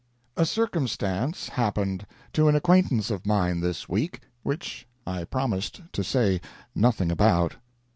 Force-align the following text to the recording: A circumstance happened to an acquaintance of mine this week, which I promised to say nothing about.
A 0.35 0.47
circumstance 0.47 1.49
happened 1.49 2.07
to 2.33 2.47
an 2.47 2.55
acquaintance 2.55 3.11
of 3.11 3.23
mine 3.27 3.59
this 3.59 3.87
week, 3.87 4.21
which 4.41 4.87
I 5.05 5.25
promised 5.25 5.81
to 5.93 6.03
say 6.03 6.41
nothing 6.73 7.11
about. 7.11 7.57